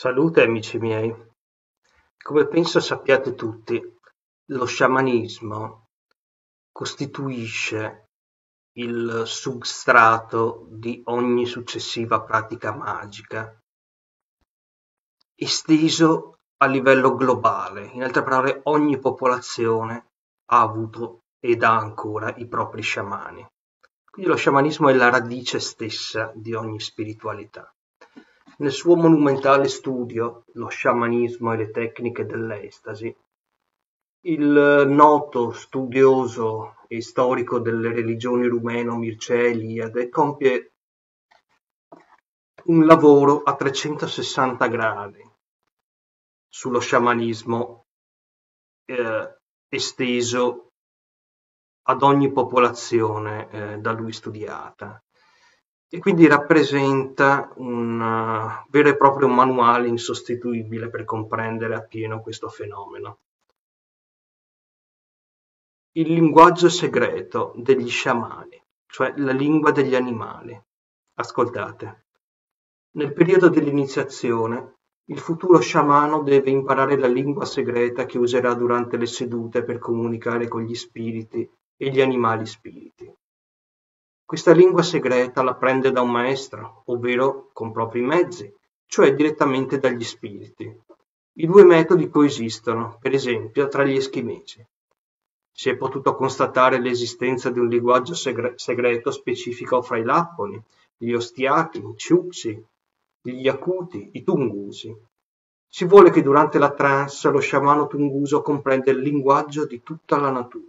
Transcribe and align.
Salute 0.00 0.44
amici 0.44 0.78
miei, 0.78 1.12
come 2.22 2.46
penso 2.46 2.78
sappiate 2.78 3.34
tutti, 3.34 3.82
lo 4.52 4.64
sciamanismo 4.64 5.88
costituisce 6.70 8.04
il 8.76 9.24
substrato 9.26 10.68
di 10.70 11.02
ogni 11.06 11.46
successiva 11.46 12.20
pratica 12.22 12.72
magica, 12.72 13.60
esteso 15.34 16.36
a 16.58 16.66
livello 16.66 17.16
globale. 17.16 17.86
In 17.86 18.04
altre 18.04 18.22
parole, 18.22 18.60
ogni 18.66 19.00
popolazione 19.00 20.10
ha 20.52 20.60
avuto 20.60 21.22
ed 21.40 21.64
ha 21.64 21.76
ancora 21.76 22.32
i 22.36 22.46
propri 22.46 22.82
sciamani. 22.82 23.44
Quindi 24.08 24.30
lo 24.30 24.36
sciamanismo 24.36 24.90
è 24.90 24.94
la 24.94 25.10
radice 25.10 25.58
stessa 25.58 26.30
di 26.36 26.54
ogni 26.54 26.78
spiritualità. 26.78 27.68
Nel 28.60 28.72
suo 28.72 28.96
monumentale 28.96 29.68
studio 29.68 30.42
"Lo 30.54 30.66
sciamanismo 30.66 31.52
e 31.52 31.56
le 31.56 31.70
tecniche 31.70 32.26
dell'estasi", 32.26 33.16
il 34.22 34.84
noto 34.88 35.52
studioso 35.52 36.74
e 36.88 37.00
storico 37.00 37.60
delle 37.60 37.92
religioni 37.92 38.48
rumeno 38.48 38.96
Mircea 38.96 39.44
Eliade 39.44 40.08
compie 40.08 40.72
un 42.64 42.84
lavoro 42.84 43.44
a 43.44 43.54
360 43.54 44.66
gradi 44.66 45.22
sullo 46.48 46.80
sciamanismo 46.80 47.86
eh, 48.86 49.38
esteso 49.68 50.72
ad 51.82 52.02
ogni 52.02 52.32
popolazione 52.32 53.50
eh, 53.50 53.78
da 53.78 53.92
lui 53.92 54.12
studiata 54.12 55.00
e 55.90 55.98
quindi 55.98 56.26
rappresenta 56.26 57.50
un 57.56 58.00
uh, 58.00 58.68
vero 58.70 58.90
e 58.90 58.96
proprio 58.96 59.28
manuale 59.28 59.88
insostituibile 59.88 60.90
per 60.90 61.04
comprendere 61.04 61.74
appieno 61.74 62.20
questo 62.20 62.48
fenomeno. 62.48 63.18
Il 65.92 66.12
linguaggio 66.12 66.68
segreto 66.68 67.54
degli 67.56 67.88
sciamani, 67.88 68.62
cioè 68.86 69.14
la 69.16 69.32
lingua 69.32 69.70
degli 69.72 69.94
animali. 69.94 70.60
Ascoltate. 71.14 72.04
Nel 72.96 73.12
periodo 73.12 73.48
dell'iniziazione, 73.48 74.76
il 75.06 75.18
futuro 75.18 75.58
sciamano 75.58 76.22
deve 76.22 76.50
imparare 76.50 76.98
la 76.98 77.08
lingua 77.08 77.46
segreta 77.46 78.04
che 78.04 78.18
userà 78.18 78.52
durante 78.52 78.98
le 78.98 79.06
sedute 79.06 79.64
per 79.64 79.78
comunicare 79.78 80.48
con 80.48 80.62
gli 80.62 80.74
spiriti 80.74 81.50
e 81.76 81.90
gli 81.90 82.00
animali 82.00 82.44
spiriti. 82.44 83.10
Questa 84.28 84.52
lingua 84.52 84.82
segreta 84.82 85.42
la 85.42 85.54
prende 85.54 85.90
da 85.90 86.02
un 86.02 86.10
maestro, 86.10 86.82
ovvero 86.88 87.48
con 87.54 87.72
propri 87.72 88.02
mezzi, 88.02 88.54
cioè 88.84 89.14
direttamente 89.14 89.78
dagli 89.78 90.04
spiriti. 90.04 90.70
I 91.32 91.46
due 91.46 91.64
metodi 91.64 92.10
coesistono, 92.10 92.98
per 93.00 93.14
esempio, 93.14 93.68
tra 93.68 93.84
gli 93.84 93.96
eschimesi. 93.96 94.62
Si 95.50 95.70
è 95.70 95.76
potuto 95.76 96.14
constatare 96.14 96.78
l'esistenza 96.78 97.48
di 97.48 97.58
un 97.58 97.68
linguaggio 97.68 98.12
segre- 98.12 98.52
segreto 98.56 99.10
specifico 99.10 99.80
fra 99.80 99.96
i 99.96 100.04
lapponi, 100.04 100.62
gli 100.98 101.14
ostiachi, 101.14 101.78
i 101.78 101.96
ciuxi, 101.96 102.62
gli 103.22 103.40
yakuti, 103.40 104.10
i 104.12 104.24
tungusi. 104.24 104.94
Si 105.66 105.86
vuole 105.86 106.10
che 106.10 106.20
durante 106.20 106.58
la 106.58 106.74
trance 106.74 107.30
lo 107.30 107.38
sciamano 107.38 107.86
tunguso 107.86 108.42
comprenda 108.42 108.90
il 108.90 108.98
linguaggio 108.98 109.64
di 109.64 109.82
tutta 109.82 110.18
la 110.18 110.28
natura. 110.28 110.67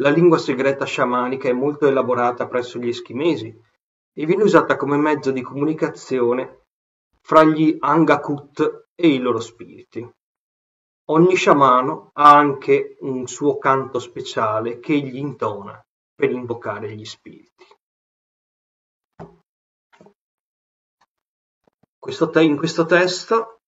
La 0.00 0.08
lingua 0.08 0.38
segreta 0.38 0.86
sciamanica 0.86 1.50
è 1.50 1.52
molto 1.52 1.86
elaborata 1.86 2.46
presso 2.46 2.78
gli 2.78 2.88
eschimesi 2.88 3.54
e 4.14 4.24
viene 4.24 4.44
usata 4.44 4.76
come 4.76 4.96
mezzo 4.96 5.30
di 5.30 5.42
comunicazione 5.42 6.68
fra 7.20 7.44
gli 7.44 7.76
Angakut 7.78 8.86
e 8.94 9.08
i 9.08 9.18
loro 9.18 9.40
spiriti. 9.40 10.10
Ogni 11.10 11.34
sciamano 11.34 12.12
ha 12.14 12.34
anche 12.34 12.96
un 13.00 13.26
suo 13.26 13.58
canto 13.58 13.98
speciale 13.98 14.80
che 14.80 14.94
egli 14.94 15.16
intona 15.16 15.78
per 16.14 16.30
invocare 16.30 16.94
gli 16.94 17.04
spiriti. 17.04 17.66
in 22.40 22.56
questo 22.56 22.86
testo 22.86 23.60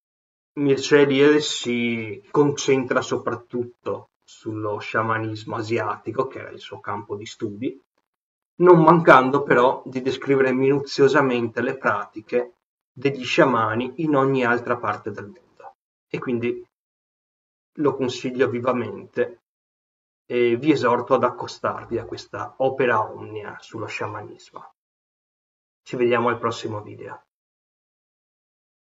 Mircea 0.55 1.39
si 1.41 2.27
concentra 2.31 3.03
soprattutto 3.03 4.12
sullo 4.33 4.79
sciamanismo 4.79 5.57
asiatico, 5.57 6.27
che 6.27 6.39
era 6.39 6.51
il 6.51 6.59
suo 6.59 6.81
campo 6.81 7.17
di 7.17 7.27
studi, 7.27 7.81
non 8.57 8.83
mancando 8.83 9.43
però 9.43 9.83
di 9.85 10.01
descrivere 10.01 10.53
minuziosamente 10.53 11.61
le 11.61 11.77
pratiche 11.77 12.55
degli 12.91 13.25
sciamani 13.25 13.95
in 13.97 14.17
ogni 14.17 14.45
altra 14.45 14.79
parte 14.79 15.11
del 15.11 15.27
mondo. 15.27 15.77
E 16.09 16.19
quindi 16.19 16.67
lo 17.77 17.95
consiglio 17.95 18.49
vivamente 18.49 19.43
e 20.27 20.57
vi 20.57 20.73
esorto 20.73 21.15
ad 21.15 21.25
accostarvi 21.25 21.99
a 21.99 22.05
questa 22.05 22.55
opera 22.59 23.01
omnia 23.01 23.57
sullo 23.61 23.87
sciamanismo. 23.87 24.75
Ci 25.83 25.97
vediamo 25.97 26.29
al 26.29 26.39
prossimo 26.39 26.81
video. 26.81 27.25